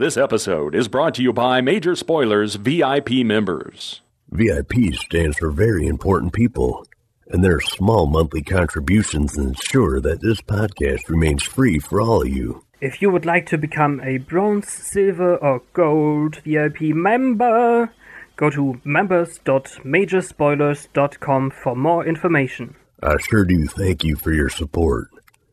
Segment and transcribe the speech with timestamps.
[0.00, 4.00] This episode is brought to you by Major Spoilers VIP members.
[4.30, 6.86] VIP stands for Very Important People,
[7.28, 12.64] and their small monthly contributions ensure that this podcast remains free for all of you.
[12.80, 17.92] If you would like to become a bronze, silver, or gold VIP member,
[18.36, 22.74] go to members.majorspoilers.com for more information.
[23.02, 25.10] I sure do thank you for your support.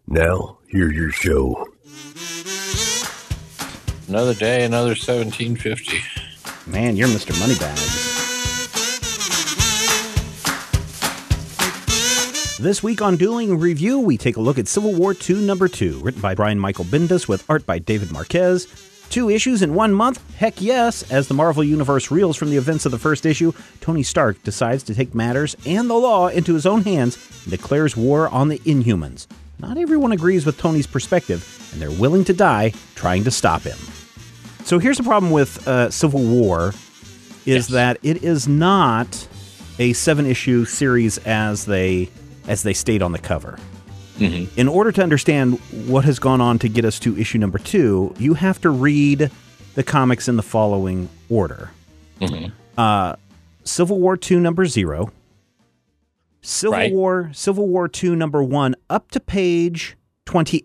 [0.07, 1.68] Now, here's your show.
[4.08, 6.00] Another day, another 1750.
[6.66, 7.38] Man, you're Mr.
[7.41, 8.16] Moneybags.
[12.58, 16.00] This week on Dueling Review, we take a look at Civil War II number 2,
[16.00, 18.67] written by Brian Michael Bendis with art by David Marquez.
[19.09, 20.23] Two issues in one month?
[20.38, 21.12] Heck yes!
[21.12, 24.84] As the Marvel Universe reels from the events of the first issue, Tony Stark decides
[24.84, 28.59] to take matters and the law into his own hands and declares war on the
[28.59, 29.28] Inhumans.
[29.59, 33.78] Not everyone agrees with Tony's perspective, and they're willing to die trying to stop him.
[34.67, 36.73] So here's the problem with uh, Civil War
[37.45, 37.67] is Yes.
[37.67, 39.25] that it is not
[39.80, 42.09] a seven issue series as they
[42.50, 43.58] as they state on the cover.
[44.19, 48.14] In order to understand what has gone on to get us to issue number two,
[48.19, 49.31] you have to read
[49.75, 51.70] the comics in the following order:
[52.77, 53.16] uh,
[53.64, 55.14] Civil War two number zero,
[56.42, 56.92] Civil Right.
[56.92, 60.61] War Civil War two number one up to page twenty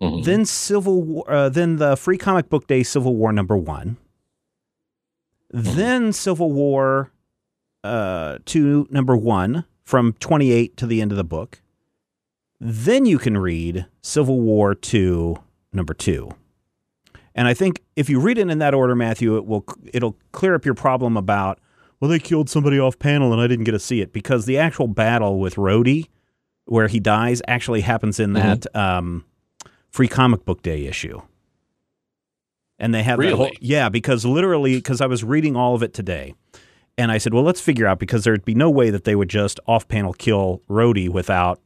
[0.00, 0.24] Mhm.
[0.24, 3.96] then Civil War, uh, then the Free Comic Book Day Civil War number one,
[5.50, 7.10] then Civil War
[7.82, 11.60] uh, two number one from twenty eight to the end of the book.
[12.60, 15.36] Then you can read Civil War two
[15.72, 16.30] number two,
[17.34, 20.54] and I think if you read it in that order, Matthew, it will it'll clear
[20.54, 21.58] up your problem about
[22.00, 24.58] well they killed somebody off panel and I didn't get to see it because the
[24.58, 26.08] actual battle with Rhodey,
[26.66, 28.66] where he dies, actually happens in that.
[28.76, 29.24] Um,
[29.90, 31.20] free comic book day issue.
[32.78, 35.92] And they have that whole, yeah, because literally, because I was reading all of it
[35.92, 36.34] today,
[36.96, 39.28] and I said, well, let's figure out because there'd be no way that they would
[39.28, 41.60] just off panel kill Rhodey without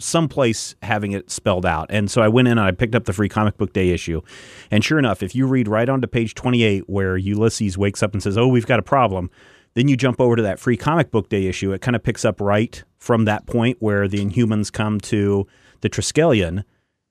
[0.00, 1.86] someplace having it spelled out.
[1.90, 4.20] And so I went in and I picked up the free comic book day issue.
[4.70, 8.12] And sure enough, if you read right on to page 28 where Ulysses wakes up
[8.12, 9.30] and says, "Oh, we've got a problem."
[9.74, 11.72] Then you jump over to that free comic book day issue.
[11.72, 15.46] It kind of picks up right from that point where the Inhumans come to
[15.80, 16.64] the Triskelion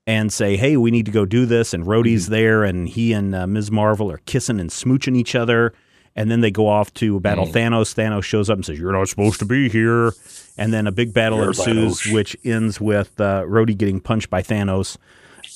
[0.07, 3.35] and say, "Hey, we need to go do this." And Rhodey's there, and he and
[3.35, 3.69] uh, Ms.
[3.69, 5.73] Marvel are kissing and smooching each other.
[6.15, 7.93] And then they go off to battle Thanos.
[7.93, 10.13] Thanos shows up and says, "You're not supposed to be here."
[10.57, 12.13] And then a big battle You're ensues, Thanos.
[12.13, 14.97] which ends with uh, Rhodey getting punched by Thanos,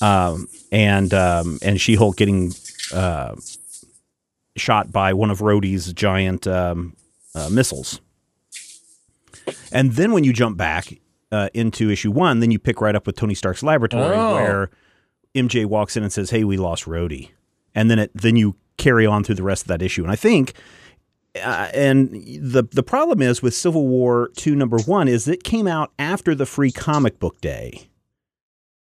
[0.00, 2.52] um, and um, and She Hulk getting
[2.94, 3.34] uh,
[4.54, 6.94] shot by one of Rhodey's giant um,
[7.34, 8.00] uh, missiles.
[9.72, 11.00] And then when you jump back
[11.32, 14.34] uh, into issue one, then you pick right up with Tony Stark's laboratory, Oh.
[14.34, 14.70] where
[15.34, 17.30] MJ walks in and says, "Hey, we lost Rhodey,"
[17.74, 20.02] and then it then you carry on through the rest of that issue.
[20.02, 20.52] And I think,
[21.42, 25.66] uh, and the the problem is with Civil War two number one is it came
[25.66, 27.88] out after the free comic book day.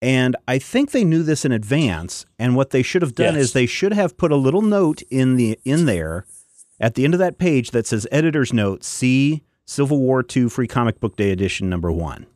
[0.01, 2.27] And I think they knew this in advance.
[2.39, 3.45] And what they should have done Yes.
[3.45, 6.25] is they should have put a little note in the in there
[6.81, 10.67] at the end of that page that says editor's note see civil war 2 free
[10.67, 12.27] comic book day edition number one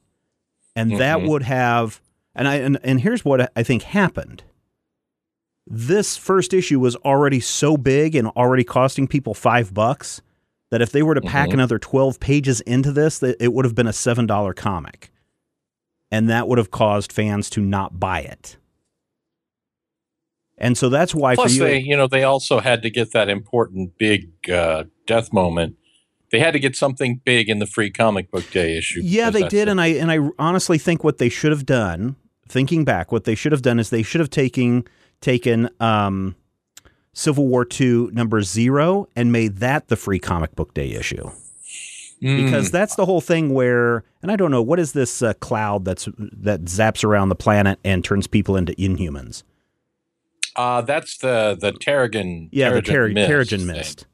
[0.75, 1.28] and that Mhm.
[1.28, 2.00] would have
[2.34, 4.42] and i and, and here's what i think happened
[5.66, 10.22] this first issue was already so big and already costing people five bucks
[10.70, 11.54] that if they were to pack Mhm.
[11.54, 15.10] another 12 pages into this that it would have been a seven dollar comic
[16.12, 18.56] and that would have caused fans to not buy it
[20.59, 23.12] and so that's why Plus, for you they, you know, they also had to get
[23.12, 25.76] that important big uh, death moment.
[26.31, 29.00] They had to get something big in the free comic book day issue.
[29.03, 32.16] Yeah, they did, and I and I honestly think what they should have done,
[32.48, 34.84] thinking back, what they should have done is they should have taken
[35.20, 36.34] taken um,
[37.12, 41.31] Civil War two number zero and made that the free comic book day issue
[42.22, 45.34] Mm, because that's the whole thing where and I don't know what is this uh,
[45.34, 49.42] cloud that's that zaps around the planet and turns people into Inhumans.
[50.56, 52.48] uh, that's the the Terrigen.
[52.53, 54.06] Yeah, the Ter- Terrigen mist Terrigen mist,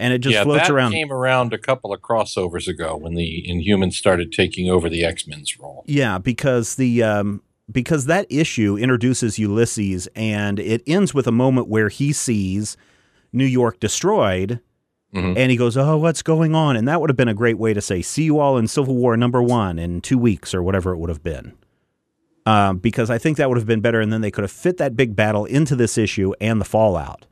[0.00, 0.92] and it just yeah, floats that around.
[0.92, 5.26] came around a couple of crossovers ago when the Inhumans started taking over the X
[5.28, 5.84] Men's role.
[5.86, 11.68] Yeah, because the um, because that issue introduces Ulysses, and it ends with a moment
[11.68, 12.76] where he sees
[13.32, 14.60] New York destroyed,
[15.14, 15.36] Mhm.
[15.36, 17.74] and he goes, "Oh, what's going on?" And that would have been a great way
[17.74, 20.92] to say, "See you all in Civil War number one in two weeks or whatever
[20.92, 21.52] it would have been."
[22.46, 24.78] Um, because I think that would have been better, and then they could have fit
[24.78, 27.26] that big battle into this issue and the fallout.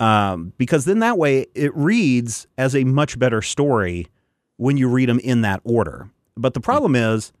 [0.00, 4.06] Um, because then that way it reads as a much better story
[4.56, 6.08] when you read them in that order.
[6.36, 7.32] But the problem is,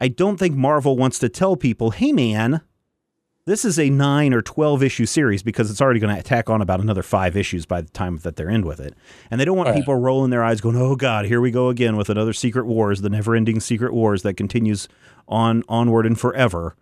[0.00, 2.60] I don't think Marvel wants to tell people, hey, man,
[3.44, 6.62] This is a nine or 12 issue series because it's already going to tack on
[6.62, 8.94] about another five issues by the time that they're in with it.
[9.32, 9.78] And they don't want Right.
[9.78, 13.00] people rolling their eyes going, oh God, here we go again with another Secret Wars,
[13.00, 14.86] the never ending Secret Wars that continues
[15.26, 16.76] on onward and forever.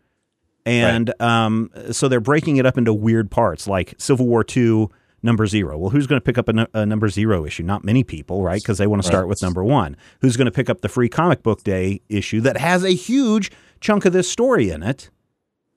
[0.66, 4.88] And um, so they're breaking it up into weird parts like Civil War II,
[5.22, 5.76] number zero.
[5.78, 7.62] Well, who's going to pick up a, a number zero issue?
[7.62, 8.60] Not many people, right?
[8.60, 9.96] Because they want to start with number one.
[10.20, 13.50] Who's going to pick up the free comic book day issue that has a huge
[13.80, 15.10] chunk of this story in it?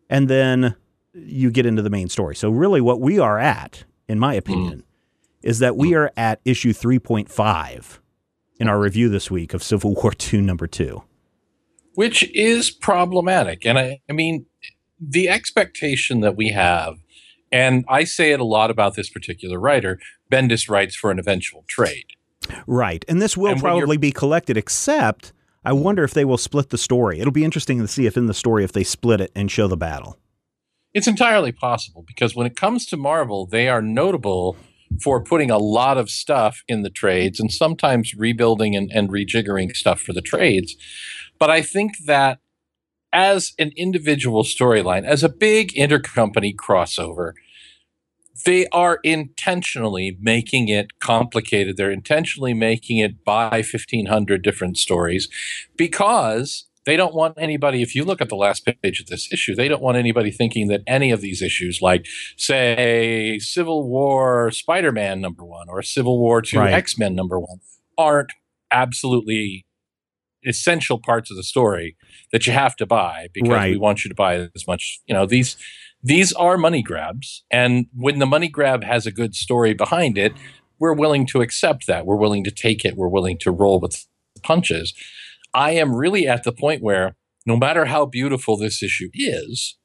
[0.09, 0.75] And then
[1.13, 2.35] you get into the main story.
[2.35, 5.47] So, really, what we are at, in my opinion, mm-hmm.
[5.47, 7.99] is that we are at issue 3.5
[8.59, 11.03] in our review this week of Civil War II, number two.
[11.95, 13.65] which is problematic.
[13.65, 14.45] And I, I mean,
[14.99, 16.95] the expectation that we have,
[17.53, 19.99] and I say it a lot about this particular writer,
[20.31, 22.07] Bendis writes for an eventual trade.
[22.65, 23.05] Right.
[23.07, 25.31] And this will And probably be collected, except
[25.63, 27.19] I wonder if they will split the story.
[27.19, 29.67] It'll be interesting to see if in the story if they split it and show
[29.67, 30.17] the battle.
[30.95, 34.57] It's entirely possible because when it comes to Marvel, they are notable
[35.01, 39.75] for putting a lot of stuff in the trades and sometimes rebuilding and, and rejiggering
[39.75, 40.75] stuff for the trades.
[41.39, 42.39] But I think that
[43.11, 47.33] as an individual storyline, as a big intercompany crossover,
[48.45, 51.77] they are intentionally making it complicated.
[51.77, 55.29] They're intentionally making it by 1500 different stories
[55.77, 59.55] because they don't want anybody, if you look at the last page of this issue,
[59.55, 64.91] they don't want anybody thinking that any of these issues, like, say, Civil War Spider
[64.91, 66.73] Man number one or Civil War 2 Right.
[66.73, 67.59] X Men number one,
[67.97, 68.31] aren't
[68.71, 69.65] absolutely
[70.45, 71.95] essential parts of the story
[72.33, 74.99] that you have to buy because we want you to buy as much.
[75.05, 75.55] You know, these
[76.03, 80.33] these are money grabs, and when the money grab has a good story behind it,
[80.77, 82.05] we're willing to accept that.
[82.05, 82.97] We're willing to take it.
[82.97, 84.05] We're willing to roll with
[84.43, 84.93] punches.
[85.53, 87.15] I am really at the point where
[87.45, 89.77] no matter how beautiful this issue is,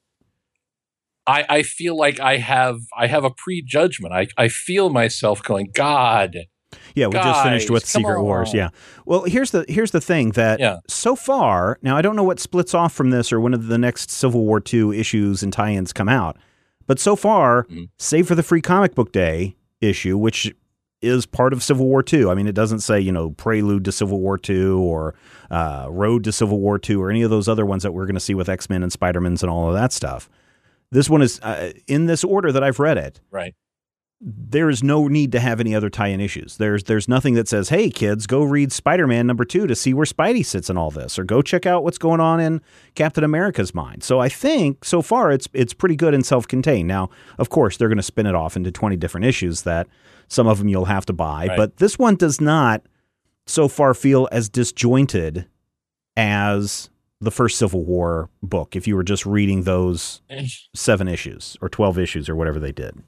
[1.26, 4.14] I, I feel like I have I have a prejudgment.
[4.14, 6.37] I, I feel myself going, God,
[6.99, 8.53] Yeah, we just finished with Secret Wars.
[8.55, 8.69] Yeah.
[9.06, 10.79] Well, here's the here's the thing that Yeah.
[10.89, 14.11] so far, now I don't know what splits off from this or when the next
[14.11, 16.37] Civil War II issues and tie-ins come out.
[16.87, 17.89] But so far, Mhm.
[17.99, 20.55] save for the free comic book day issue, which
[21.00, 22.29] is part of Civil War II.
[22.29, 25.15] I mean, it doesn't say, you know, prelude to Civil War II or
[25.50, 28.15] uh, road to Civil War II or any of those other ones that we're going
[28.17, 30.29] to see with X-Men and Spider-Mans and all of that stuff.
[30.91, 33.55] This one is uh, in this order that I've read it right?
[34.20, 36.56] There is no need to have any other tie-in issues.
[36.56, 40.06] There's there's nothing that says, "Hey kids, go read Spider-Man number 2 to see where
[40.06, 42.61] Spidey sits in all this or go check out what's going on in
[42.97, 46.88] Captain America's mind." So I think so far it's it's pretty good and self-contained.
[46.88, 49.87] Now, of course, they're going to spin it off into 20 different issues that
[50.26, 51.56] some of them you'll have to buy, Right.
[51.56, 52.82] but this one does not
[53.47, 55.47] so far feel as disjointed
[56.17, 56.91] as
[57.21, 60.23] the first Civil War book if you were just reading those
[60.75, 62.99] 7 issues or 12 issues or whatever they did.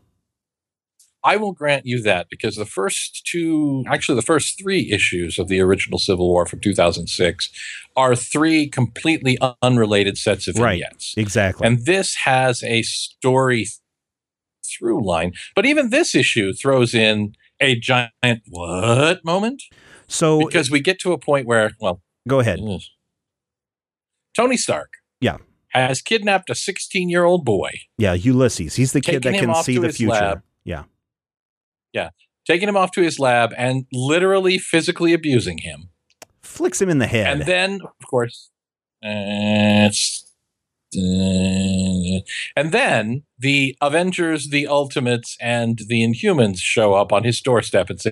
[1.22, 5.48] I will grant you that because the first two, actually, the first three issues of
[5.48, 7.50] the original Civil War from 2006
[7.96, 10.80] are three completely unrelated sets of Right.
[10.80, 11.14] vignettes.
[11.16, 11.66] Exactly.
[11.66, 13.66] And this has a story
[14.64, 15.32] through line.
[15.54, 18.12] But even this issue throws in a giant
[18.48, 19.62] what moment?
[20.08, 22.60] so Because we get to a point where, well, go ahead.
[24.34, 25.36] Tony Stark Yeah.
[25.70, 28.76] has kidnapped a 16 year old boy, Yeah, Ulysses.
[28.76, 30.12] He's the kid that can see the future.
[30.12, 30.42] lab.
[30.64, 30.84] Yeah.
[32.50, 35.90] Taking him off to his lab and literally physically abusing him.
[36.42, 37.26] Flicks him in the head.
[37.28, 38.50] And then, of course,
[39.04, 40.26] uh, it's,
[40.92, 48.00] and then the Avengers, the Ultimates, and the Inhumans show up on his doorstep and
[48.00, 48.10] say,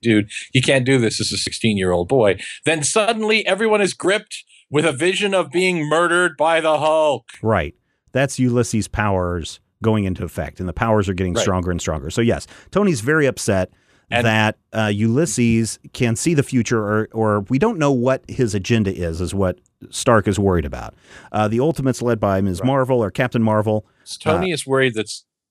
[0.00, 4.86] "Dude, you can't do this as a 16-year-old boy." Then suddenly, everyone is gripped with
[4.86, 7.24] a vision of being murdered by the Hulk.
[7.42, 7.74] right.
[8.12, 11.42] That's Ulysses' powers going into effect, and the powers are getting Right.
[11.42, 12.08] stronger and stronger.
[12.10, 13.70] So yes, Tony's very upset
[14.10, 18.54] And- that uh, Ulysses can see the future, or or we don't know what his
[18.54, 19.20] agenda is.
[19.20, 19.58] Is what
[19.90, 20.94] Stark is worried about.
[21.32, 22.62] Uh, the Ultimates, led by Ms.
[22.62, 23.84] Marvel or Captain Marvel,
[24.20, 25.10] Tony is worried that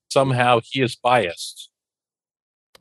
[0.09, 1.69] somehow he is biased.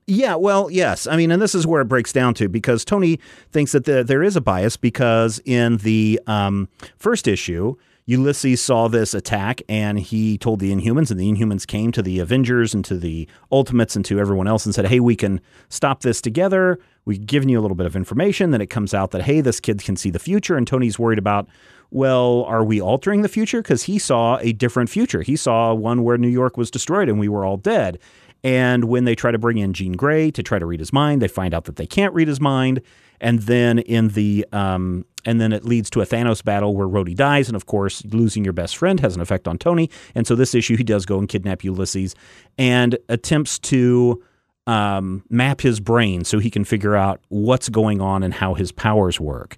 [0.07, 1.07] Yeah, well, yes.
[1.07, 3.21] I mean, and this is where it breaks down to because Tony
[3.53, 7.77] thinks that the, there is a bias because in the um, first issue,
[8.07, 12.19] Ulysses saw this attack and he told the Inhumans, and the Inhumans came to the
[12.19, 16.03] Avengers and to the Ultimates and to everyone else and said, "Hey, we can stop
[16.03, 16.79] this together.
[17.05, 19.61] We've given you a little bit of information." Then it comes out that hey, this
[19.61, 21.49] kid can see the future, and Tony's worried about.
[21.93, 23.63] Well, are we altering the future?
[23.63, 25.23] Because he saw a different future.
[25.23, 27.99] He saw one where New York was destroyed and we were all dead.
[28.43, 31.21] And when they try to bring in Jean Grey to try to read his mind,
[31.21, 32.81] they find out that they can't read his mind.
[33.21, 37.15] And then in the um, and then it leads to a Thanos battle where Rhodey
[37.15, 39.91] dies, and of course, losing your best friend has an effect on Tony.
[40.15, 42.15] And so this issue, he does go and kidnap Ulysses
[42.57, 44.23] and attempts to
[44.67, 48.73] um, map his brain so he can figure out what's going on and how his
[48.73, 49.57] powers work.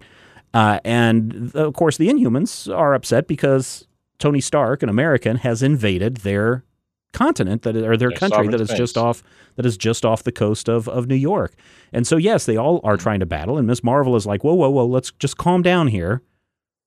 [0.55, 3.87] Uh, and of course, the Inhumans are upset because
[4.19, 6.65] Tony Stark, an American, has invaded their
[7.13, 9.23] continent that or their, Their country that is just off
[9.57, 11.55] that is just off the coast of of New York.
[11.93, 12.87] And so yes, they all Hmm.
[12.87, 15.63] are trying to battle and Miss Marvel is like, "Whoa, whoa, whoa, let's just calm
[15.63, 16.23] down here.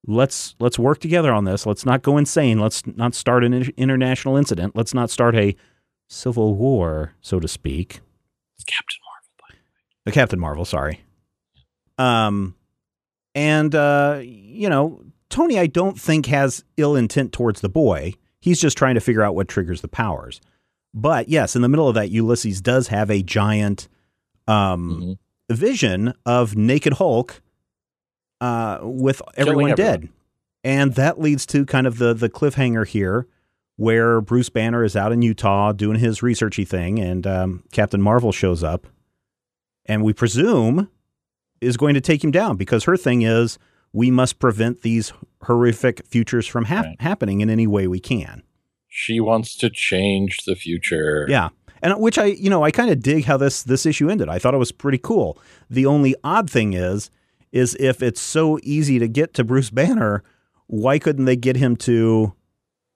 [0.07, 1.65] Let's let's work together on this.
[1.65, 2.59] Let's not go insane.
[2.59, 4.75] Let's not start an international incident.
[4.75, 5.55] Let's not start a
[6.09, 8.01] civil war, so to speak."
[8.55, 9.61] It's Captain Marvel.
[10.05, 11.01] The Captain Marvel, sorry.
[11.97, 12.55] Um,
[13.33, 18.13] and uh, you know, Tony, I don't think has ill intent towards the boy.
[18.45, 20.39] He's just trying to figure out what triggers the powers.
[20.93, 23.87] But yes, in the middle of that, Ulysses does have a giant
[24.47, 25.17] um,
[25.49, 25.55] Mhm.
[25.57, 27.41] vision of Naked Hulk
[28.41, 29.75] uh, with everyone everyone.
[29.75, 30.09] dead,
[30.63, 33.25] and that leads to kind of the the cliffhanger here,
[33.77, 38.31] where Bruce Banner is out in Utah doing his researchy thing, and um, Captain Marvel
[38.31, 38.85] shows up,
[39.87, 40.87] and we presume
[41.61, 43.57] is going to take him down because her thing is
[43.95, 47.01] we must prevent these horrific futures from hap- Right.
[47.01, 48.43] happening in any way we can.
[48.89, 51.25] She wants to change the future.
[51.29, 51.49] Yeah.
[51.81, 54.27] And which I, you know, I kind of dig how this this issue ended.
[54.29, 55.37] I thought it was pretty cool.
[55.69, 57.09] The only odd thing is
[57.51, 60.23] is if it's so easy to get to Bruce Banner,
[60.67, 62.33] why couldn't they get him to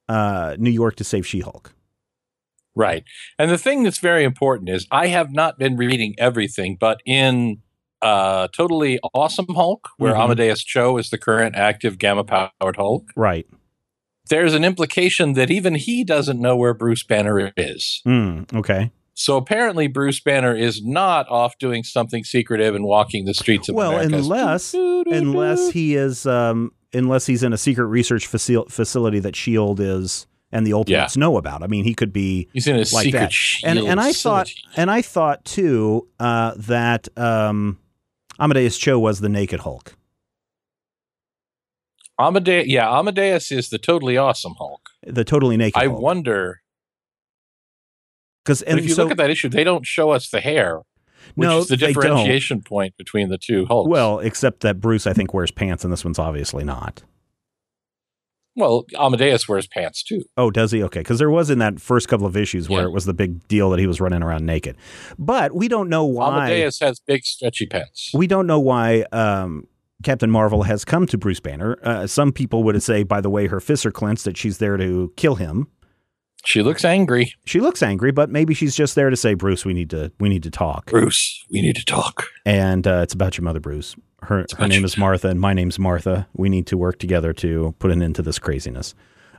[0.10, 1.74] uh, New York to save She-Hulk?
[2.76, 3.04] Right.
[3.38, 7.62] And the thing that's very important is I have not been reading everything, but in
[8.02, 10.24] uh, Totally Awesome Hulk, where Mhm.
[10.24, 13.46] Amadeus Cho is the current active gamma powered Hulk, Right.
[14.30, 18.02] there's an implication that even he doesn't know where Bruce Banner is.
[18.08, 18.92] Mm, okay.
[19.16, 23.76] So apparently, Bruce Banner is not off doing something secretive and walking the streets of
[23.76, 24.16] Well, America.
[24.16, 29.82] unless unless he is um, unless he's in a secret research facil- facility that Shield
[29.82, 31.62] is and the Ultimates know about.
[31.64, 33.34] I mean, he could be he's in a like secret that.
[33.34, 37.78] shield and and I thought and I thought too uh, that um,
[38.40, 39.96] Amadeus Cho was the Naked Hulk.
[42.20, 44.90] Amadeus, yeah, Amadeus is the totally awesome Hulk.
[45.06, 45.82] the totally naked.
[45.82, 46.02] I Hulk.
[46.02, 46.62] wonder
[48.44, 50.82] because if you so look at that issue, they don't show us the hair,
[51.36, 53.90] which no, is the differentiation point between the two Hulks.
[53.90, 57.04] Well, except that Bruce, I think, wears pants, and this one's obviously not.
[58.56, 60.24] Well, Amadeus wears pants too.
[60.38, 60.84] Oh, does he?
[60.84, 62.88] Okay, because there was in that first couple of issues where Yeah.
[62.88, 64.76] it was the big deal that he was running around naked,
[65.18, 66.48] but we don't know why.
[66.50, 68.12] Amadeus has big stretchy pants.
[68.14, 69.68] We don't know why um,
[70.04, 71.78] Captain Marvel has come to Bruce Banner.
[71.84, 74.78] Uh, some people would say, by the way, her fists are clenched, that she's there
[74.78, 75.68] to kill him.
[76.46, 77.34] She looks angry.
[77.46, 80.30] She looks angry, but maybe she's just there to say, Bruce, we need to we
[80.30, 80.86] need to talk.
[80.90, 82.28] Bruce, we need to talk.
[82.46, 83.96] And uh, it's about your mother, Bruce.
[84.24, 86.28] Her her name is Martha, and my name's Martha.
[86.34, 88.94] We need to work together to put an end to this craziness.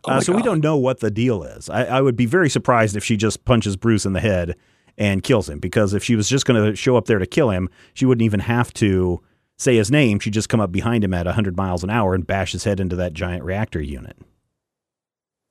[0.05, 1.69] Oh uh, so we don't know what the deal is.
[1.69, 4.57] I, I would be very surprised if she just punches Bruce in the head
[4.97, 7.51] and kills him, because if she was just going to show up there to kill
[7.51, 9.21] him, she wouldn't even have to
[9.59, 10.19] say his name.
[10.19, 12.81] She'd just come up behind him at 100 miles an hour and bash his head
[12.81, 14.17] into that giant reactor unit.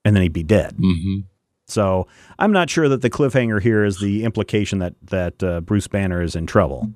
[0.04, 0.76] And then he'd be dead.
[0.76, 1.20] Mm-hmm.
[1.68, 2.08] So
[2.38, 6.22] I'm not sure that the cliffhanger here is the implication that that uh, Bruce Banner
[6.22, 6.90] is in trouble.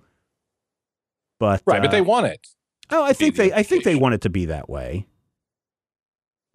[1.38, 2.47] But Right, but uh, they want it.
[2.91, 5.07] Oh, I think the they I think they want it to be that way.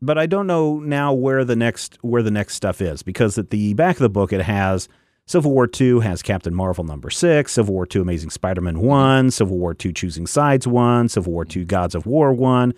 [0.02, 3.50] But I don't know now where the next where the next stuff is because at
[3.50, 4.88] the back of the book it has
[5.26, 9.58] Civil War II has Captain Marvel number six, Civil War II Amazing Spider-Man one, Civil
[9.58, 12.74] War II Choosing Sides one, Civil War II Gods of War one.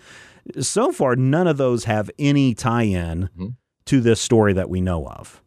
[0.60, 3.54] So far, none of those have any tie-in Mhm.
[3.86, 5.40] to this story that we know of,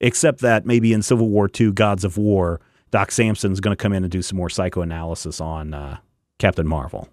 [0.00, 2.60] except that maybe in Civil War II Gods of War,
[2.94, 5.96] Doc Samson's going to come in and do some more psychoanalysis on uh,
[6.38, 7.08] Captain Marvel.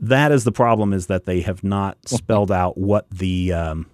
[0.00, 3.86] That is the problem: is that they have not spelled out what the, um,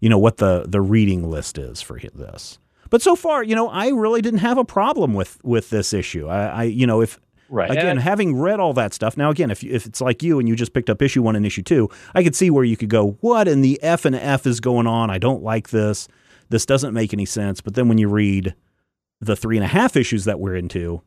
[0.00, 2.58] you know, what the the reading list is for this.
[2.90, 6.26] But so far, you know, I really didn't have a problem with with this issue.
[6.26, 7.70] I, I you know, if Right.
[7.70, 10.54] again having read all that stuff now again if if it's like you and you
[10.54, 13.16] just picked up issue one and issue two i could see where you could go
[13.22, 16.08] what in the f and f is going on i don't like this
[16.48, 18.54] this doesn't make any sense but then when you read
[19.20, 21.02] the three and a half issues that we're into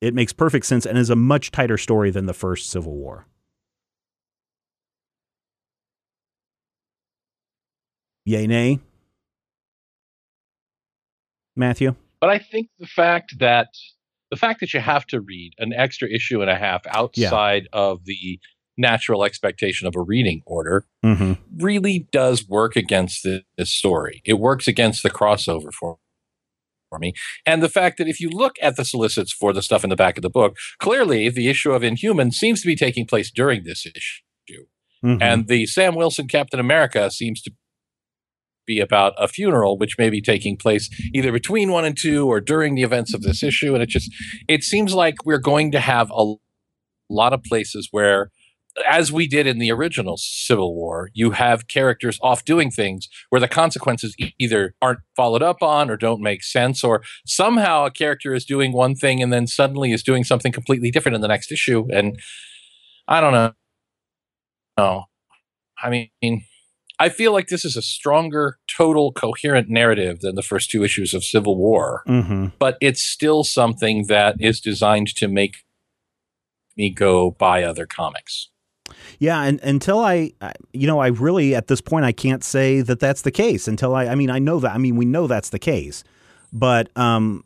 [0.00, 3.26] it makes perfect sense and is a much tighter story than the first civil war.
[8.24, 8.78] Yay nay?
[11.56, 11.94] Matthew?
[12.20, 13.68] But I think the fact that
[14.30, 18.04] the fact that you have to read an extra issue and a half outside of
[18.04, 18.38] the
[18.80, 24.22] natural expectation of a reading order, hmm really does work against the, this story.
[24.24, 25.98] It works against the crossover for,
[26.88, 27.12] for me.
[27.44, 29.96] And the fact that if you look at the solicits for the stuff in the
[29.96, 33.64] back of the book, clearly the issue of Inhuman seems to be taking place during
[33.64, 34.64] this issue.
[35.02, 37.52] hmm And the Sam Wilson Captain America seems to
[38.66, 42.40] be about a funeral, which may be taking place either between one and two or
[42.40, 43.74] during the events of this issue.
[43.74, 44.10] And it just,
[44.48, 46.34] it seems like we're going to have a
[47.08, 48.30] lot of places where,
[48.88, 53.40] as we did in the original Civil War, you have characters off doing things where
[53.40, 57.90] the consequences e- either aren't followed up on or don't make sense, or somehow a
[57.90, 61.28] character is doing one thing and then suddenly is doing something completely different in the
[61.28, 61.86] next issue.
[61.92, 62.18] And
[63.08, 63.52] I don't know.
[64.78, 65.04] No.
[65.82, 66.44] I mean,
[66.98, 71.14] I feel like this is a stronger, total, coherent narrative than the first two issues
[71.14, 75.64] of Civil War, hmm but it's still something that is designed to make
[76.76, 78.48] me go buy other comics.
[79.18, 80.32] Yeah, and until I,
[80.72, 83.94] you know, I really at this point I can't say that that's the case until
[83.94, 84.06] I.
[84.06, 84.74] I mean, I know that.
[84.74, 86.04] I mean, we know that's the case,
[86.52, 87.44] but um,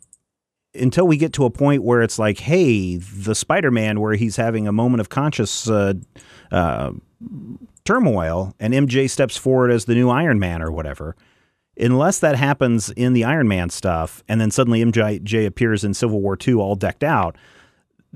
[0.75, 4.67] until we get to a point where it's like, hey, the Spider-Man, where he's having
[4.67, 5.95] a moment of conscious uh,
[6.51, 6.93] uh,
[7.85, 11.17] turmoil, and MJ steps forward as the new Iron Man or whatever.
[11.77, 16.21] Unless that happens in the Iron Man stuff, and then suddenly MJ appears in Civil
[16.21, 17.37] War II all decked out,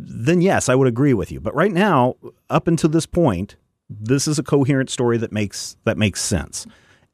[0.00, 1.40] then yes, I would agree with you.
[1.40, 2.17] But right now,
[2.49, 3.57] up until this point,
[3.90, 6.67] this is a coherent story that makes that makes sense.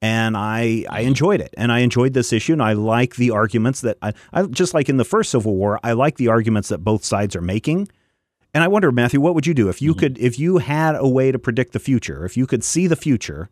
[0.02, 1.54] And I I enjoyed it.
[1.56, 4.88] And I enjoyed this issue and I like the arguments that I, I just like
[4.88, 7.88] in the first Civil War, I like the arguments that both sides are making.
[8.52, 10.00] And I wonder, Matthew, what would you do if you mm-hmm.
[10.00, 12.96] could if you had a way to predict the future, if you could see the
[12.96, 13.48] future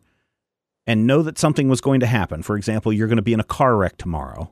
[0.85, 2.43] and know that something was going to happen.
[2.43, 4.51] For example, you're going to be in a car wreck tomorrow.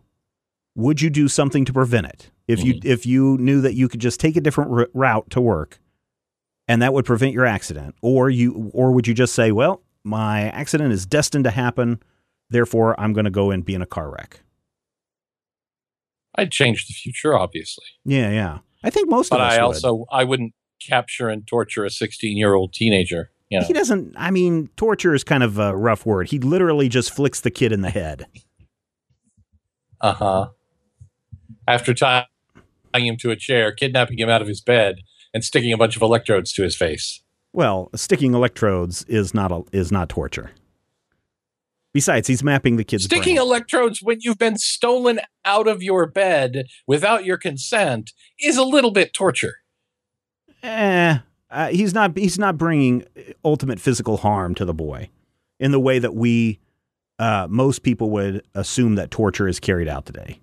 [0.75, 2.31] Would you do something to prevent it?
[2.47, 5.39] If you if you knew that you could just take a different r- route to
[5.41, 5.79] work
[6.67, 10.49] and that would prevent your accident or you or would you just say, "Well, my
[10.49, 12.01] accident is destined to happen,
[12.49, 14.41] therefore I'm going to go and be in a car wreck."
[16.35, 18.59] I'd change the future, obviously, Yeah, yeah.
[18.83, 19.75] I think most but of us But I would.
[19.75, 20.53] also I wouldn't
[20.85, 23.31] capture and torture a 16 year old teenager.
[23.49, 26.29] You know, He doesn't I mean, torture is kind of a rough word.
[26.29, 28.25] He literally just flicks the kid in the head.
[29.99, 30.49] uh huh.
[31.67, 31.93] After
[32.93, 34.97] tying him to a chair, kidnapping him out of his bed,
[35.33, 37.21] and sticking a bunch of electrodes to his face.
[37.53, 40.51] Well, sticking electrodes is not a, is not torture.
[41.93, 43.45] Besides, he's mapping the kid's Sticking brain.
[43.45, 48.91] electrodes when you've been stolen out of your bed without your consent is a little
[48.91, 49.55] bit torture.
[50.63, 51.17] eh,
[51.49, 53.03] uh, he's not he's not bringing
[53.43, 55.09] ultimate physical harm to the boy
[55.59, 56.59] in the way that we
[57.19, 60.39] uh, most people would assume that torture is carried out today.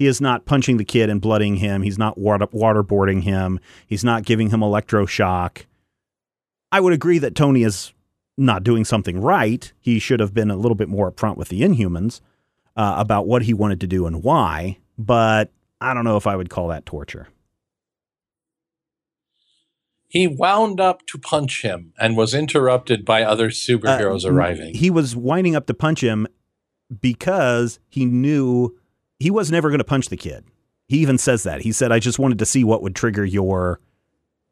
[0.00, 1.82] He is not punching the kid and blooding him.
[1.82, 3.60] He's not water, waterboarding him.
[3.86, 5.66] He's not giving him electroshock.
[6.72, 7.92] I would agree that Tony is
[8.38, 9.70] not doing something right.
[9.78, 12.22] He should have been a little bit more upfront with the Inhumans
[12.78, 14.78] uh, about what he wanted to do and why.
[14.96, 17.28] But I don't know if I would call that torture.
[20.08, 24.74] He wound up to punch him and was interrupted by other superheroes Uh, arriving.
[24.76, 26.26] He was winding up to punch him
[27.02, 28.78] because he knew
[29.20, 30.44] he was never going to punch the kid.
[30.88, 31.60] He even says that.
[31.60, 33.78] He said, "I just wanted to see what would trigger your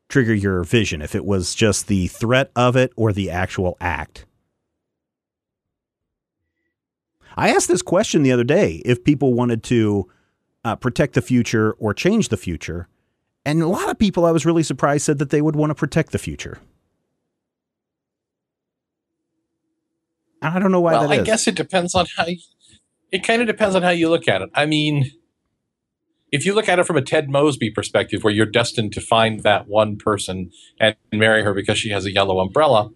[0.09, 4.27] trigger your vision if it was just the threat of it or the actual act."
[7.37, 10.09] I asked this question the other day if people wanted to
[10.65, 12.89] uh, protect the future or change the future,
[13.45, 15.75] and a lot of people I was really surprised said that they would want to
[15.75, 16.59] protect the future.
[20.43, 21.21] And I don't know why well, that is.
[21.21, 22.27] I guess it depends on how.
[23.11, 24.51] It kind of depends on how you look at it.
[24.55, 25.11] I mean,
[26.31, 29.43] if you look at it from a Ted Mosby perspective, where you're destined to find
[29.43, 32.91] that one person and marry her because she has a yellow umbrella,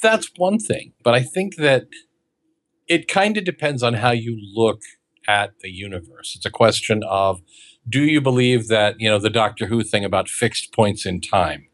[0.00, 0.92] that's one thing.
[1.02, 1.86] But I think that
[2.86, 4.82] it kind of depends on how you look
[5.26, 6.34] at the universe.
[6.36, 7.40] It's a question of
[7.88, 11.66] do you believe that, you know, the Doctor Who thing about fixed points in time?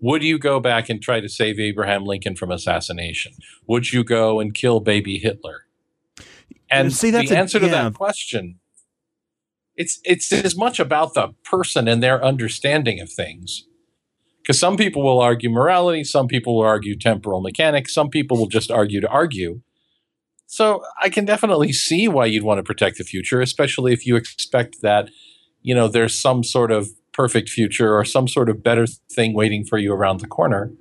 [0.00, 3.34] Would you go back and try to save Abraham Lincoln from assassination?
[3.68, 5.66] Would you go and kill baby Hitler?
[6.72, 7.84] And See, that's the a- answer to yeah.
[7.84, 8.58] that question,
[9.76, 13.64] it's it's as much about the person and their understanding of things.
[14.42, 18.48] Because some people will argue morality, some people will argue temporal mechanics, some people will
[18.48, 19.60] just argue to argue.
[20.46, 24.16] So I can definitely see why you'd want to protect the future, especially if you
[24.16, 25.08] expect that,
[25.62, 29.64] you know, there's some sort of perfect future or some sort of better thing waiting
[29.64, 30.72] for you around the corner.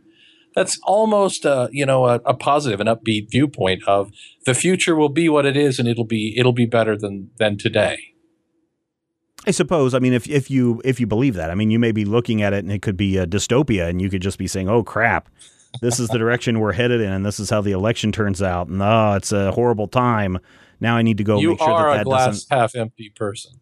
[0.55, 4.11] That's almost a, you know, a, a positive and upbeat viewpoint of
[4.45, 7.57] the future will be what it is and it'll be it'll be better than than
[7.57, 7.97] today.
[9.47, 9.93] I suppose.
[9.93, 12.41] I mean, if if you if you believe that, I mean, you may be looking
[12.41, 14.83] at it and it could be a dystopia, and you could just be saying, "Oh
[14.83, 15.29] crap,
[15.81, 18.67] this is the direction we're headed in, and this is how the election turns out,
[18.67, 20.39] and oh, it's a horrible time.
[20.79, 22.57] Now I need to go you make sure are that a that glass doesn't.
[22.59, 23.61] half empty person.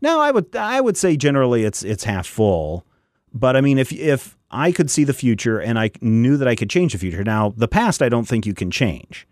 [0.00, 2.84] No, I would I would say generally it's it's half full.
[3.32, 6.54] But I mean if if I could see the future and I knew that I
[6.56, 7.22] could change the future.
[7.24, 9.26] Now, the past I don't think you can change.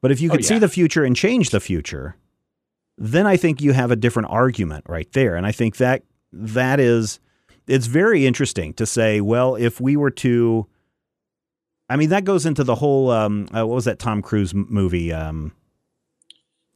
[0.00, 2.16] But if you Oh, could see the future and change the future,
[2.98, 5.36] then I think you have a different argument right there.
[5.36, 7.20] And I think that that is
[7.66, 10.66] it's very interesting to say, well, if we were to
[11.88, 15.12] I mean that goes into the whole um uh, what was that Tom Cruise movie
[15.12, 15.52] um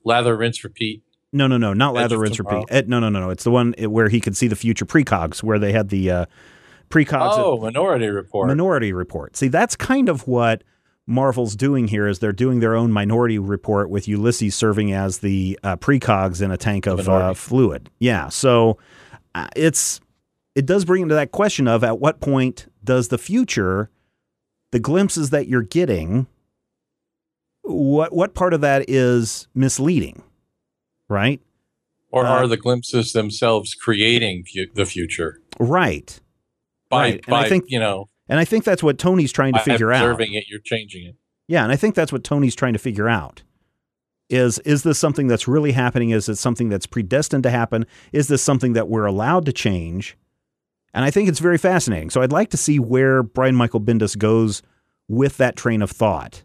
[0.05, 1.03] Lather, rinse, repeat.
[1.33, 2.61] no, no, no, not Edge lather, rinse, Tomorrow.
[2.71, 2.87] repeat.
[2.89, 3.31] No, no, no, no.
[3.31, 6.27] It's the one where he could see the future precogs, where they had the uh,
[6.89, 7.35] precogs.
[7.37, 8.49] Oh, Minority Report.
[8.49, 9.37] Minority Report.
[9.37, 10.63] See, that's kind of what
[11.07, 12.07] Marvel's doing here.
[12.07, 16.51] Is they're doing their own Minority Report with Ulysses serving as the uh, precogs in
[16.51, 17.91] a tank of uh, fluid.
[17.99, 18.79] Yeah, so
[19.35, 20.01] uh, it's
[20.55, 23.91] it does bring into that question of at what point does the future,
[24.73, 26.27] the glimpses that you're getting,
[27.63, 30.23] what what part of that is misleading,
[31.09, 31.41] right?
[32.13, 36.21] or uh, are the glimpses themselves creating fu- the future Right.
[36.89, 39.61] By, Right, and I think- you know, And I think that's what Tony's trying to
[39.61, 40.03] by figure out.
[40.05, 41.15] observing it, you're changing it.
[41.49, 43.43] Yeah, and I think that's what Tony's trying to figure out.
[44.29, 46.11] Is is this something that's really happening?
[46.11, 47.87] Is it something that's predestined to happen?
[48.13, 50.17] Is this something that we're allowed to change?
[50.93, 52.11] And I think it's very fascinating.
[52.11, 54.63] So I'd like to see where Brian Michael Bendis goes
[55.09, 56.43] with that train of thought.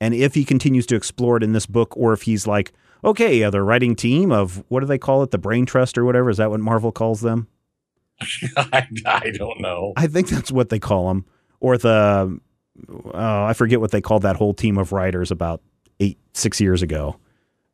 [0.00, 2.72] And if he continues to explore it in this book, or if he's like,
[3.04, 5.30] okay, uh, the writing team of what do they call it?
[5.30, 6.28] The Brain Trust or whatever?
[6.28, 7.46] Is that what Marvel calls them?
[8.56, 9.92] I, I don't know.
[9.96, 11.24] I think that's what they call them.
[11.60, 12.38] Or the,
[12.88, 15.62] oh, I forget what they called that whole team of writers about
[16.00, 17.16] eight, six years ago.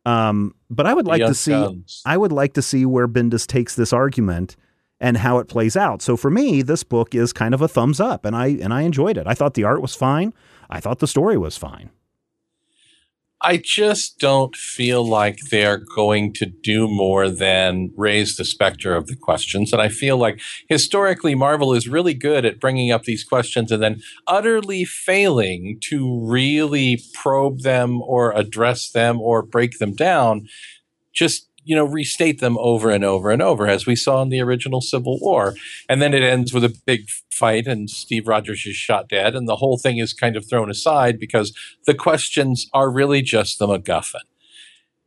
[0.05, 2.03] Um, but I would like Young to see, Guns.
[2.07, 4.57] I would like to see where Bendis takes this argument
[5.01, 6.03] and how it plays out.
[6.03, 8.83] So for me, this book is kind of a thumbs up, and I and I
[8.83, 9.27] enjoyed it.
[9.27, 10.33] I thought the art was fine.
[10.71, 11.91] I thought the story was fine.
[13.41, 19.07] I just don't feel like they're going to do more than raise the specter of
[19.07, 19.73] the questions.
[19.73, 23.83] And I feel like historically, Marvel is really good at bringing up these questions and
[23.83, 30.49] then utterly failing to really probe them or address them or break them down.
[31.13, 34.41] Just you know, restate them over and over and over, as we saw in the
[34.41, 35.55] original Civil War.
[35.87, 39.47] And then it ends with a big fight, and Steve Rogers is shot dead, and
[39.47, 41.55] the whole thing is kind of thrown aside because
[41.85, 44.23] the questions are really just the MacGuffin.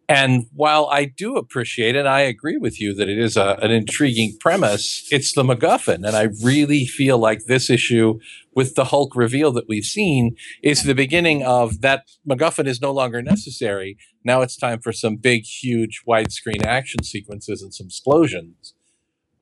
[0.10, 3.72] And while I do appreciate and I agree with you that it is a, an
[3.72, 6.06] intriguing premise, it's the MacGuffin.
[6.06, 8.20] And I really feel like this issue
[8.54, 12.92] with the Hulk reveal that we've seen is the beginning of that MacGuffin is no
[12.92, 13.98] longer necessary.
[14.26, 18.74] Now it's time for some big, huge widescreen action sequences and some explosions.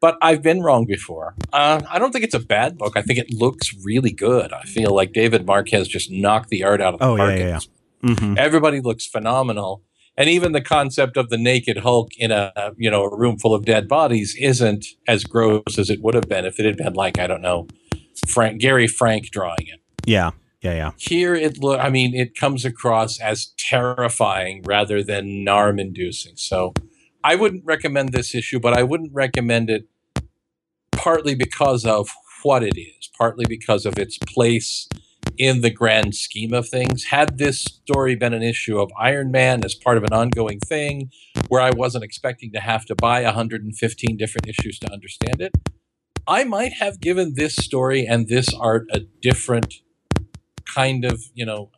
[0.01, 1.35] But I've been wrong before.
[1.51, 2.93] Uh, I don't think it's a bad book.
[2.95, 4.53] I think it looks really good.
[4.53, 7.47] I feel like David Marquez just knocked the art out of the Oh, yeah, yeah,
[7.47, 7.59] yeah.
[8.03, 8.35] Mm-hmm.
[8.37, 9.83] Everybody looks phenomenal.
[10.19, 13.55] And even the concept of the naked Hulk in a you know a room full
[13.55, 16.93] of dead bodies isn't as gross as it would have been if it had been
[16.93, 17.67] like I don't know
[18.27, 19.79] Frank Gary Frank drawing it.
[20.05, 20.91] Yeah, yeah, yeah.
[20.97, 26.35] Here it look I mean it comes across as terrifying rather than narm inducing.
[26.35, 26.73] So
[27.23, 29.87] I wouldn't recommend this issue, but I wouldn't recommend it
[30.91, 32.09] partly because of
[32.43, 34.89] what it is, partly because of its place
[35.39, 37.05] in the grand scheme of things.
[37.05, 41.09] Had this story been an issue of Iron Man as part of an ongoing thing
[41.47, 45.53] where I wasn't expecting to have to buy 115 different issues to understand it,
[46.27, 49.75] I might have given this story and this art a different
[50.75, 51.71] kind of, you know,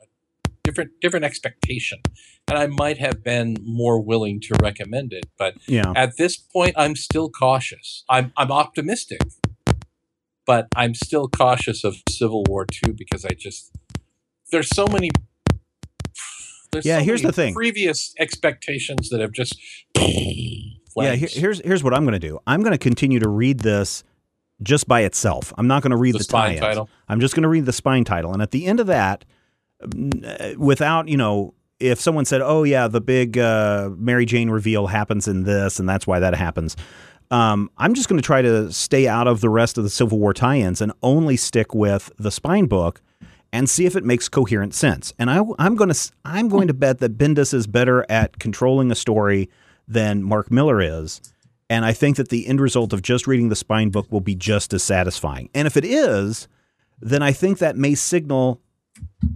[0.64, 2.00] different different expectation.
[2.48, 5.94] And I might have been more willing to recommend it, but Yeah.
[5.96, 8.04] at this point I'm still cautious.
[8.10, 9.22] I'm I'm optimistic,
[10.52, 13.74] but I'm still cautious of Civil War 2 because I just
[14.52, 15.10] there's so many
[16.74, 17.54] there's Yeah, so here's the thing.
[17.54, 19.58] Previous expectations that have just
[19.98, 22.38] Yeah, here, here's here's what I'm going to do.
[22.46, 24.04] I'm going to continue to read this
[24.62, 25.54] just by itself.
[25.58, 26.90] I'm not going to read The the, spine title?
[27.08, 29.24] I'm just going to read the spine title, and at the end of that,
[29.82, 34.88] mm, without you know, if someone said, "Oh yeah, the big uh, Mary Jane reveal
[34.88, 36.76] happens in this, and that's why that happens,"
[37.32, 40.20] um, I'm just going to try to stay out of the rest of the Civil
[40.20, 43.02] War tie-ins and only stick with the spine book
[43.54, 45.14] and see if it makes coherent sense.
[45.18, 48.92] And I, am going to I'm going to bet that Bendis is better at controlling
[48.92, 49.50] a story
[49.88, 51.22] than Mark Millar is.
[51.70, 54.36] And I think that the end result of just reading the spine book will be
[54.36, 55.50] just as satisfying.
[55.56, 56.50] And if it is,
[57.00, 58.62] then I think that may signal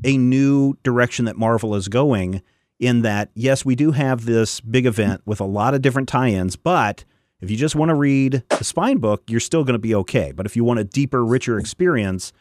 [0.04, 2.42] a new direction that Marvel is going.
[2.78, 6.28] In that, yes, we do have this big event with a lot of different tie
[6.28, 7.06] ins, but
[7.42, 10.32] if you just want to read the spine book, you're still going to be okay.
[10.32, 12.32] But if you want a deeper, richer experience,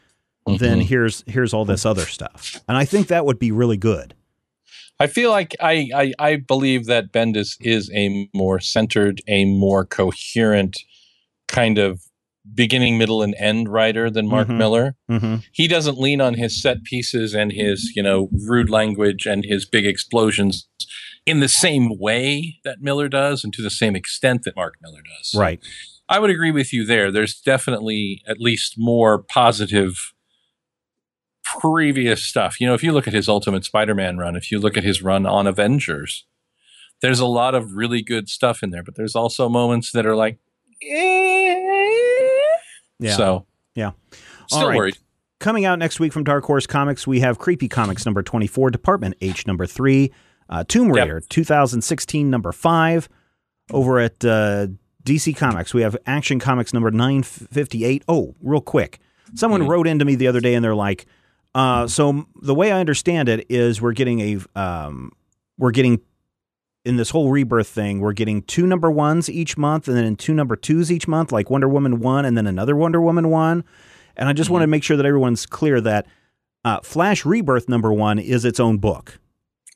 [0.47, 0.83] then Mhm.
[0.83, 2.61] here's here's all this other stuff.
[2.67, 4.13] And I think that would be really good.
[4.99, 9.85] I feel like I, I I believe that Bendis is a more centered, a more
[9.85, 10.77] coherent
[11.47, 12.01] kind of
[12.53, 14.57] beginning, middle, and end writer than Mark Mhm.
[14.57, 14.95] Millar.
[15.09, 15.37] Mm-hmm.
[15.51, 19.65] He doesn't lean on his set pieces and his, you know, rude language and his
[19.65, 20.67] big explosions
[21.25, 25.01] in the same way that Millar does and to the same extent that Mark Millar
[25.01, 25.33] does.
[25.35, 25.59] Right.
[26.07, 27.11] I would agree with you there.
[27.11, 30.13] There's definitely at least more positive
[31.59, 32.61] previous stuff.
[32.61, 35.01] You know, if you look at his Ultimate Spider-Man run, if you look at his
[35.01, 36.25] run on Avengers,
[37.01, 40.15] there's a lot of really good stuff in there, but there's also moments that are
[40.15, 40.37] like,
[40.83, 41.55] eh.
[42.99, 43.15] Yeah.
[43.15, 43.91] So, Yeah.
[44.47, 44.77] Still All right.
[44.77, 44.97] worried.
[45.39, 49.15] Coming out next week from Dark Horse Comics, we have Creepy Comics number 24, Department
[49.21, 50.11] H number 3,
[50.49, 50.95] uh, Tomb Yep.
[50.95, 53.09] Raider 2016 number 5.
[53.71, 54.67] Over at uh,
[55.03, 58.03] DC Comics, we have Action Comics number 958.
[58.07, 58.99] Oh, real quick.
[59.33, 59.67] Someone Mhm.
[59.69, 61.05] wrote into me the other day and they're like,
[61.55, 65.11] uh, so the way I understand it is we're getting a, um,
[65.57, 65.99] we're getting
[66.83, 70.35] in this whole rebirth thing, we're getting two number ones each month and then two
[70.35, 73.63] number twos each month, like Wonder Woman 1 and then another Wonder Woman 1.
[74.17, 76.05] And I just want to make sure that everyone's clear that
[76.63, 79.19] uh, Flash Rebirth number one is its own book.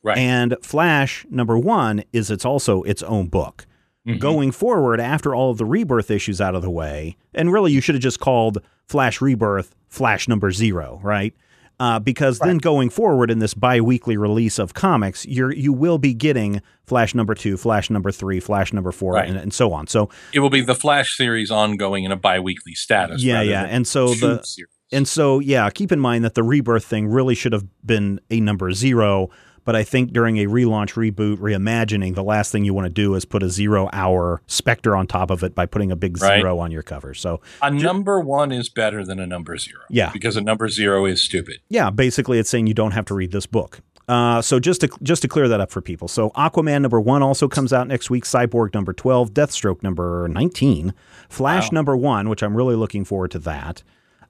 [0.04, 0.18] Right.
[0.18, 3.66] And Flash number one is it's also its own book.
[4.08, 4.20] Mhm.
[4.20, 7.82] Going forward, after all of the rebirth issues out of the way, and really you
[7.82, 11.34] should have just called Flash Rebirth Flash number zero, right?
[11.82, 16.14] Uh, because then going forward in this bi-weekly release of comics, you're you will be
[16.14, 19.30] getting Flash number two, Flash number three, Flash number four, Right.
[19.30, 19.88] and, and so on.
[19.88, 23.24] So It will be the Flash series ongoing in a bi-weekly status.
[23.24, 24.70] yeah, yeah, and so the series.
[24.92, 28.40] And so, yeah, keep in mind that the rebirth thing really should have been a
[28.42, 29.30] number zero.
[29.66, 33.16] But I think during a relaunch, reboot, reimagining, the last thing you want to do
[33.16, 36.42] is put a zero hour Spectre on top of it by putting a big Right.
[36.42, 37.14] zero on your cover.
[37.14, 39.82] So, a number one is better than a number zero.
[39.90, 40.10] Yeah.
[40.12, 41.58] Because a number zero is stupid.
[41.70, 43.82] yeah, basically, it's saying you don't have to read this book.
[44.08, 47.22] Uh, so just to just to clear that up for people, so Aquaman number one
[47.22, 48.24] also comes out next week.
[48.24, 50.96] Cyborg number twelve, Deathstroke number nineteen,
[51.30, 51.70] Flash Wow.
[51.76, 53.84] number one, which I'm really looking forward to that.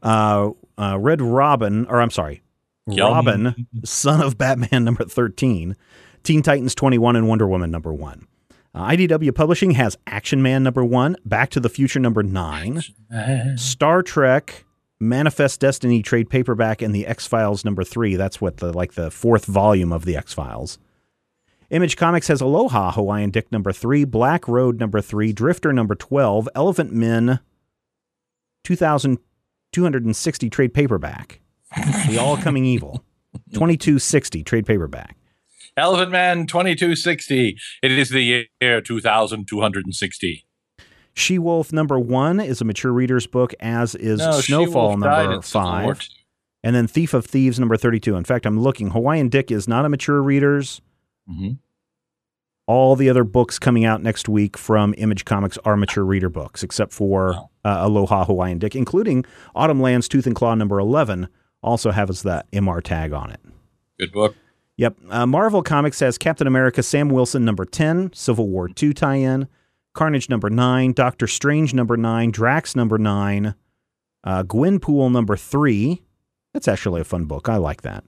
[0.03, 2.41] Uh, uh, Red Robin, or I'm sorry,
[2.91, 3.13] Yum.
[3.13, 5.75] Robin, son of Batman number 13,
[6.23, 8.28] Teen Titans 21, and Wonder Woman number 1.
[8.73, 12.82] Uh, IDW Publishing has Action Man number 1, Back to the Future number 9,
[13.58, 14.65] Star Trek,
[14.99, 18.15] Manifest Destiny trade paperback, and the X Files number 3.
[18.15, 20.78] That's what the like the fourth volume of the X Files.
[21.71, 26.49] Image Comics has Aloha Hawaiian Dick number 3, Black Road number 3, Drifter number 12,
[26.56, 27.39] Elephantmen
[28.63, 31.41] 2260 trade paperback.
[32.08, 33.03] The All Coming Evil.
[33.53, 35.15] 2260 trade paperback.
[35.77, 37.58] Elephant Man 2260.
[37.84, 38.21] It is the
[38.60, 40.45] year 2260.
[41.13, 45.41] She Wolf number one is a mature reader's book, as is No, Snowfall number in
[45.41, 46.01] Civil War five.
[46.01, 46.08] II.
[46.63, 48.15] And then Thief of Thieves number 32.
[48.15, 48.89] In fact, I'm looking.
[48.91, 50.82] Hawaiian Dick is not a mature reader's.
[51.29, 51.58] Mhm.
[52.67, 56.62] All the other books coming out next week from Image Comics are mature reader books,
[56.63, 57.49] except for Wow.
[57.65, 59.23] uh, Aloha Hawaiian Dick, including
[59.55, 61.29] Autumnlands Tooth and Claw number 11,
[61.62, 63.39] also has that MR tag on it.
[64.00, 64.36] Good book.
[64.78, 64.98] Yep.
[65.10, 69.48] Uh, Marvel Comics has Captain America Sam Wilson number 10, Civil War 2 tie in,
[69.93, 73.56] Carnage number 9, Doctor Strange number 9, Drax number 9,
[74.24, 76.02] uh, Gwenpool number 3.
[76.54, 77.50] That's actually a fun book.
[77.50, 78.06] I like that.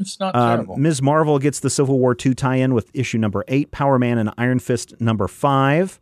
[0.00, 0.76] It's not Uh, terrible.
[0.76, 1.00] Ms.
[1.00, 4.32] Marvel gets the Civil War 2 tie in with issue number 8, Power Man and
[4.36, 6.00] Iron Fist number 5.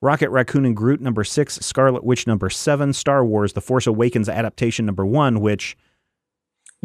[0.00, 4.28] Rocket Raccoon and Groot number 6, Scarlet Witch number 7, Star Wars The Force Awakens
[4.28, 5.76] adaptation number 1, which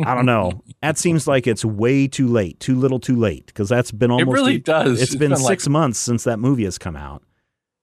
[0.04, 0.64] I don't know.
[0.82, 4.28] That seems like it's way too late, too little, too late, because that's been almost.
[4.28, 5.02] It really does.
[5.02, 7.22] it's been, like- six months since that movie has come out,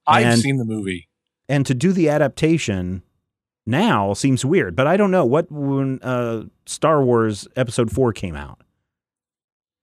[0.06, 1.08] I've and- seen the movie.
[1.48, 3.02] and to do the adaptation
[3.66, 4.74] now seems weird.
[4.74, 8.60] But I don't know what when uh, Star Wars Episode Four came out.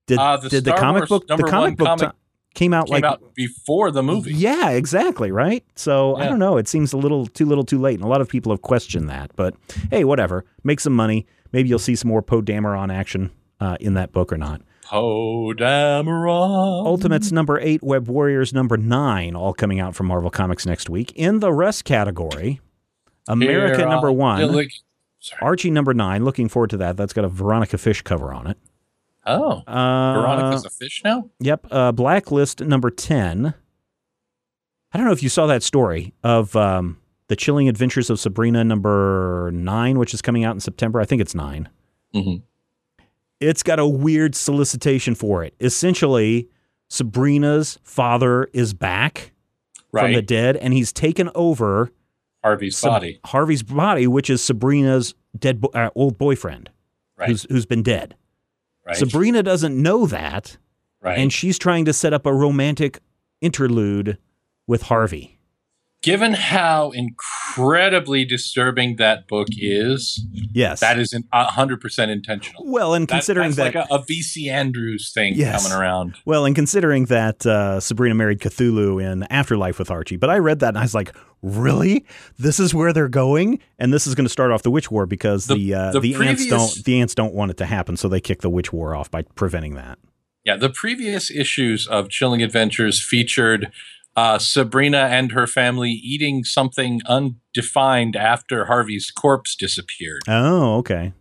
[0.07, 2.11] Did Uh, the did the comic Wars book the comic book comic
[2.55, 4.33] came out Came like out before the movie.
[4.33, 5.63] yeah, exactly, right?
[5.75, 6.57] So I don't know.
[6.57, 9.09] It seems a little too little, too late, and a lot of people have questioned
[9.09, 9.31] that.
[9.35, 9.53] But
[9.91, 10.43] hey, whatever.
[10.63, 11.25] Make some money.
[11.51, 14.61] Maybe you'll see some more Poe Dameron action uh, in that book or not.
[14.83, 16.85] Poe Dameron.
[16.85, 21.11] Ultimates number eight, Web Warriors number nine, all coming out from Marvel Comics next week.
[21.13, 22.61] In the rest category,
[23.27, 24.69] America Here number one,
[25.19, 25.39] Sorry.
[25.41, 26.23] Archie number nine.
[26.23, 26.95] Looking forward to that.
[26.95, 28.57] That's got a Veronica Fish cover on it.
[29.25, 31.29] Oh, Uh, Veronica's a fish now.
[31.41, 31.67] Yep.
[31.69, 33.53] Uh, Blacklist number 10.
[34.93, 38.63] I don't know if you saw that story of um, The Chilling Adventures of Sabrina
[38.63, 40.99] number nine, which is coming out in September.
[41.01, 41.69] I think it's 9
[42.13, 42.41] Mhm.
[43.39, 45.53] It's got a weird solicitation for it.
[45.59, 46.47] Essentially,
[46.89, 49.31] Sabrina's father is back
[49.91, 51.91] from the dead and he's taken over
[52.43, 53.19] Harvey's Sab- body.
[53.25, 56.69] Harvey's body, which is Sabrina's dead bo- uh, old boyfriend,
[57.17, 57.29] Right.
[57.29, 58.15] who's who's been dead.
[58.85, 58.95] right.
[58.95, 60.57] Sabrina doesn't know that,
[61.01, 61.17] right.
[61.19, 62.99] and she's trying to set up a romantic
[63.41, 64.17] interlude
[64.65, 65.36] with Harvey.
[66.03, 72.63] Given how incredibly disturbing that book is, Yes, that is hundred percent intentional.
[72.67, 75.63] well, and That- considering that's that, like a, a VC Andrews thing Yes.
[75.67, 76.15] coming around.
[76.23, 80.59] well, and considering that uh, Sabrina married Cthulhu in Afterlife with Archie, but I read
[80.59, 82.05] that and I was like, really?
[82.37, 85.07] This is where they're going, and this is going to start off the Witch War
[85.07, 87.97] because the The- uh, the the, aunts don't the aunts don't want it to happen,
[87.97, 89.97] so they kick the Witch War off by preventing that.
[90.45, 93.69] Yeah, the previous issues of Chilling Adventures featured
[94.17, 100.21] uh, Sabrina and her family eating something undefined after Harvey's corpse disappeared.
[100.27, 101.13] Oh, okay.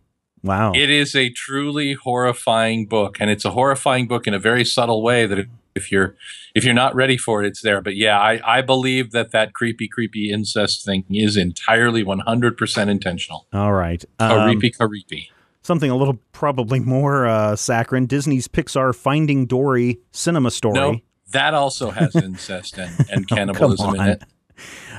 [0.43, 0.73] Wow.
[0.75, 5.03] It is a truly horrifying book, and it's a horrifying book in a very subtle
[5.03, 6.15] way that if, if you're
[6.55, 7.83] if you're not ready for it, it's there.
[7.83, 13.47] But yeah, I, I believe that that creepy, creepy incest thing is entirely 100% intentional.
[13.53, 14.03] All right.
[14.19, 15.31] Um, Creepy, creepy.
[15.63, 18.07] something a little probably more uh, saccharine.
[18.07, 20.73] Disney's Pixar Finding Dory Cinestory.
[20.75, 21.01] No,
[21.33, 24.23] that also has incest and, and Oh, cannibalism come in it.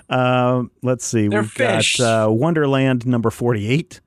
[0.09, 1.27] Um, let's see.
[1.27, 1.97] They're We've fish.
[1.97, 4.01] got uh, Wonderland number 48.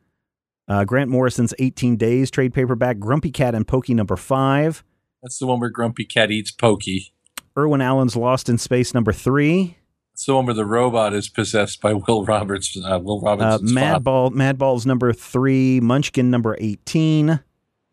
[0.69, 2.99] Uh, Grant Morrison's 18 Days trade paperback.
[2.99, 4.85] Grumpy Cat and Pokey number 5.
[5.23, 7.13] That's the one where Grumpy Cat eats Pokey.
[7.59, 9.77] Irwin Allen's Lost in Space number 3.
[10.15, 12.77] It's the one where the robot is possessed by Will Roberts.
[12.77, 15.81] Uh, Will Uh, Madball, Madball's number 3.
[15.81, 17.41] Munchkin number 18.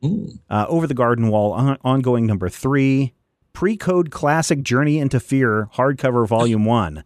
[0.03, 0.27] Mm.
[0.49, 3.13] Uh, Over the Garden Wall on- ongoing number 3.
[3.57, 7.03] Pre-code classic Journey into Fear hardcover volume 1.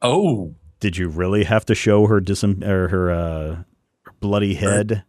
[0.00, 3.62] Oh, Did you really have to show her disem- or her uh,
[4.18, 5.04] bloody head?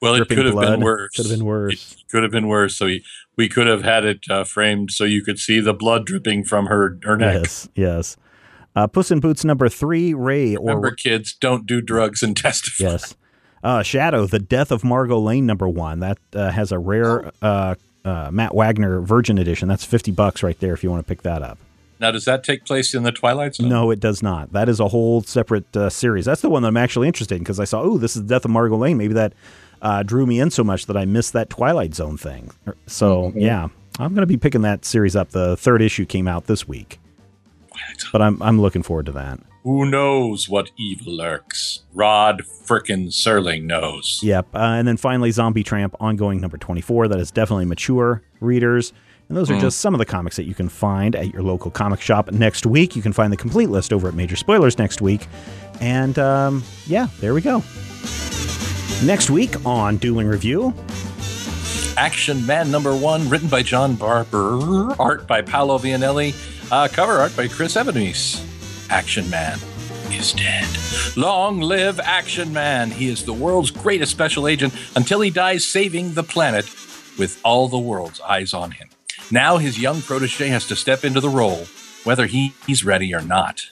[0.00, 0.70] well, it could have blood?
[0.70, 1.16] been worse.
[1.16, 1.94] Could have been worse.
[1.98, 2.76] It could have been worse.
[2.76, 3.04] So we,
[3.36, 6.66] we could have had it uh, framed so you could see the blood dripping from
[6.66, 7.34] her, her neck.
[7.42, 8.16] Yes, yes.
[8.76, 12.90] Uh, Puss in Boots number three, Ray or Remember, kids, don't do drugs and testify.
[12.92, 13.16] yes,
[13.64, 15.98] uh, Shadow, the Death of Margo Lane number one.
[15.98, 17.32] That uh, has a rare
[18.04, 19.68] uh, Matt Wagner Virgin edition.
[19.68, 21.58] That's fifty bucks right there if you want to pick that up.
[22.00, 23.68] Now, does that take place in the Twilight Zone?
[23.68, 24.52] No, it does not.
[24.52, 26.24] That is a whole separate uh, series.
[26.26, 28.28] That's the one that I'm actually interested in because I saw, oh, this is the
[28.28, 28.96] Death of Margo Lane.
[28.98, 29.32] Maybe that
[29.82, 32.52] uh, drew me in so much that I missed that Twilight Zone thing.
[32.86, 33.66] So yeah,
[33.98, 35.30] I'm going to be picking that series up.
[35.30, 37.00] The third issue came out this week,
[38.12, 39.40] but I'm I'm looking forward to that.
[39.64, 41.80] Who knows what evil lurks?
[41.92, 44.20] Rod frickin' Serling knows.
[44.22, 44.54] Yep.
[44.54, 47.08] Uh, and then finally, Zombie Tramp, ongoing number 24.
[47.08, 48.92] That is definitely mature readers.
[49.28, 51.70] And those are just some of the comics that you can find at your local
[51.70, 52.96] comic shop next week.
[52.96, 55.26] You can find the complete list over at Major Spoilers next week.
[55.82, 57.62] And um, yeah, there we go.
[59.04, 60.72] Next week on Dueling Review,
[61.98, 66.32] Action Man number one, written by John Barber, art by Paolo Villanelli,
[66.72, 68.47] uh, cover art by Chris Evanese.
[68.90, 69.58] Action Man
[70.10, 70.66] is dead.
[71.16, 72.90] Long live Action Man.
[72.90, 76.64] He is the world's greatest special agent until he dies saving the planet
[77.18, 78.88] with all the world's eyes on him.
[79.30, 81.66] Now his young protege has to step into the role,
[82.04, 83.62] whether he, he's ready or not.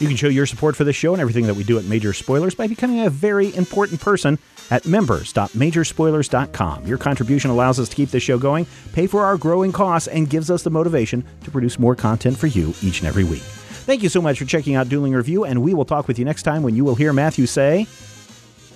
[0.00, 2.12] You can show your support for this show and everything that we do at Major
[2.12, 4.38] Spoilers by becoming a very important person
[4.70, 6.86] at members.majorspoilers.com.
[6.86, 10.30] Your contribution allows us to keep this show going, pay for our growing costs, and
[10.30, 13.42] gives us the motivation to produce more content for you each and every week.
[13.42, 16.24] Thank you so much for checking out Dueling Review, and we will talk with you
[16.24, 17.86] next time when you will hear Matthew say.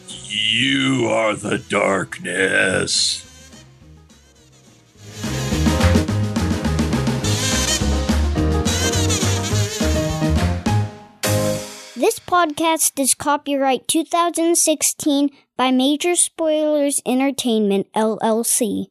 [0.08, 3.22] You are the darkness.
[12.04, 18.88] This podcast is copyright 2016 by Major Spoilers Entertainment, LLC.